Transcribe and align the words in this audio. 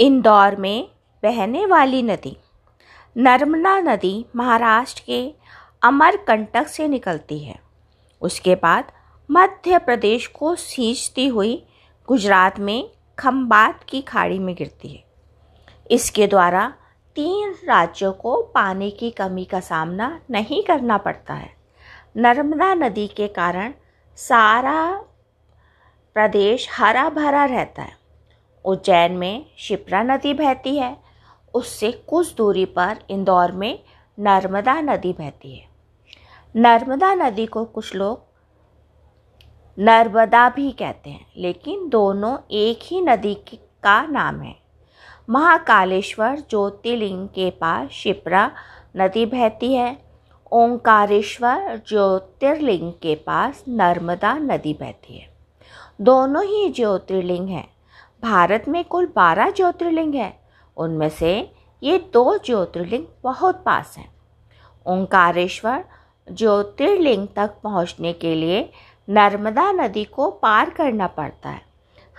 इंदौर 0.00 0.56
में 0.56 0.88
बहने 1.22 1.66
वाली 1.66 2.02
नदी, 2.02 2.36
नर्मदा 3.16 3.78
नदी 3.80 4.26
महाराष्ट्र 4.36 5.02
के 5.06 5.34
अमरकंटक 5.82 6.66
से 6.66 6.88
निकलती 6.88 7.38
है। 7.38 7.58
उसके 8.22 8.54
बाद 8.54 8.92
मध्य 9.30 9.78
प्रदेश 9.78 10.26
को 10.26 10.54
सींचती 10.54 11.26
हुई 11.26 11.66
गुजरात 12.08 12.58
में 12.58 12.90
खम्बात 13.18 13.82
की 13.82 14.02
खाड़ी 14.02 14.38
में 14.38 14.54
गिरती 14.54 14.88
है। 14.88 15.04
इसके 15.90 16.26
द्वारा 16.26 16.74
तीन 17.16 17.54
राज्यों 17.64 18.12
को 18.12 18.42
पानी 18.42 18.90
की 18.90 19.10
कमी 19.10 19.44
का 19.44 19.60
सामना 19.60 20.20
नहीं 20.30 20.62
करना 20.62 20.96
पड़ता 20.96 21.34
है। 21.34 21.54
नर्मदा 22.16 22.74
नदी 22.74 23.06
के 23.06 23.28
कारण 23.28 23.74
सारा 24.16 25.04
प्रदेश 26.14 26.68
हरा 26.72 27.08
भरा 27.08 27.44
रहता 27.44 27.82
है। 27.82 28.01
उज्जैन 28.64 29.12
में 29.12 29.46
शिप्रा 29.58 30.02
नदी 30.02 30.34
बहती 30.34 30.76
है। 30.76 30.96
उससे 31.54 31.92
कुछ 31.92 32.34
दूरी 32.34 32.64
पर 32.64 32.98
इंदौर 33.10 33.52
में 33.52 33.78
नर्मदा 34.18 34.80
नदी 34.80 35.12
बहती 35.12 35.54
है। 35.56 35.68
नर्मदा 36.56 37.14
नदी 37.14 37.46
को 37.46 37.64
कुछ 37.64 37.94
लोग 37.94 38.22
नर्मदा 39.78 40.48
भी 40.48 40.70
कहते 40.70 41.10
हैं, 41.10 41.26
लेकिन 41.36 41.88
दोनों 41.88 42.38
एक 42.50 42.78
ही 42.82 43.00
नदी 43.00 43.34
का 43.54 44.06
नाम 44.06 44.40
है। 44.42 44.56
महाकालेश्वर 45.30 46.38
ज्योतिर्लिंग 46.50 47.28
के 47.28 47.50
पास 47.50 47.88
शिप्रा 47.88 48.50
नदी 48.96 49.26
बहती 49.26 49.74
है। 49.74 49.98
ओंकारेश्वर 50.52 51.82
ज्योतिर्लिंग 51.88 52.92
के 52.92 53.14
पास 53.14 53.64
नर्मदा 53.68 54.34
नदी 54.34 54.74
बहती 54.74 55.18
है। 55.18 55.28
दोनों 56.00 56.44
ही 56.44 56.68
ज्योतिर्लिंग 56.68 57.48
हैं। 57.48 57.68
भारत 58.22 58.64
में 58.68 58.84
कुल 58.84 59.06
बारह 59.06 59.50
ज्योतिर्लिंग 59.50 60.14
हैं। 60.14 60.40
उनमें 60.76 61.08
से 61.08 61.52
ये 61.82 61.98
दो 62.12 62.38
ज्योतिर्लिंग 62.38 63.04
बहुत 63.22 63.62
पास 63.66 63.94
हैं। 63.98 64.14
ओंकारेश्वर 64.86 65.84
ज्योतिर्लिंग 66.32 67.28
तक 67.36 67.54
पहुँचने 67.62 68.12
के 68.12 68.34
लिए 68.34 68.72
नर्मदा 69.08 69.72
नदी 69.72 70.04
को 70.04 70.30
पार 70.30 70.70
करना 70.70 71.06
पड़ता 71.06 71.48
है। 71.48 71.62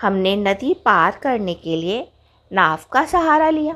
हमने 0.01 0.35
नदी 0.35 0.73
पार 0.73 1.19
करने 1.21 1.53
के 1.53 1.75
लिए 1.75 2.11
नाव 2.51 2.79
का 2.91 3.05
सहारा 3.05 3.49
लिया। 3.49 3.75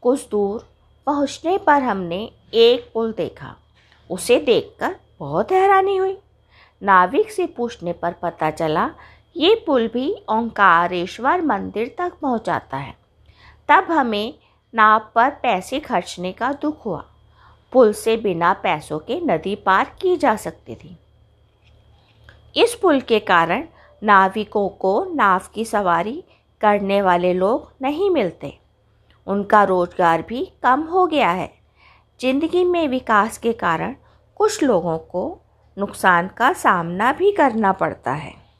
कुछ 0.00 0.28
दूर 0.28 0.68
पहुँचने 1.06 1.58
पर 1.58 1.82
हमने 1.82 2.32
एक 2.54 2.90
पुल 2.94 3.12
देखा। 3.12 3.56
उसे 4.10 4.40
देखकर 4.40 4.96
बहुत 5.20 5.52
हैरानी 5.52 5.96
हुई। 5.96 6.18
नाविक 6.82 7.30
से 7.30 7.46
पूछने 7.46 7.92
पर 7.92 8.12
पता 8.12 8.50
चला 8.50 8.90
ये 9.36 9.54
पुल 9.66 9.86
भी 9.88 10.10
ओंकारेश्वर 10.30 11.42
मंदिर 11.42 11.94
तक 11.98 12.12
पहुंचाता 12.22 12.76
है। 12.76 12.94
तब 13.68 13.90
हमें 13.90 14.34
नाव 14.74 15.10
पर 15.14 15.30
पैसे 15.42 15.80
खर्चने 15.80 16.32
का 16.32 16.52
दुख 16.52 16.84
हुआ। 16.86 17.04
पुल 17.72 17.92
से 17.92 18.16
बिना 18.16 18.52
पैसों 18.52 18.98
के 18.98 19.20
नदी 19.20 19.54
पार 19.56 19.92
की 20.02 20.16
जा 20.16 20.34
सकती 20.36 20.74
थी। 20.74 20.96
इस 22.56 22.74
पुल 22.74 23.00
के 23.00 23.18
कारण 23.20 23.64
नाविकों 24.02 24.68
को 24.68 24.92
नाव 25.14 25.40
की 25.54 25.64
सवारी 25.64 26.22
करने 26.60 27.00
वाले 27.02 27.32
लोग 27.34 27.72
नहीं 27.82 28.10
मिलते। 28.10 28.52
उनका 29.26 29.62
रोज़गार 29.64 30.22
भी 30.22 30.44
कम 30.62 30.80
हो 30.82 31.06
गया 31.06 31.30
है। 31.30 31.50
ज़िंदगी 32.20 32.64
में 32.64 32.86
विकास 32.88 33.38
के 33.38 33.52
कारण 33.52 33.94
कुछ 34.36 34.62
लोगों 34.62 34.98
को 34.98 35.22
नुकसान 35.76 36.28
का 36.28 36.52
सामना 36.52 37.12
भी 37.12 37.32
करना 37.32 37.72
पड़ता 37.72 38.12
है। 38.12 38.39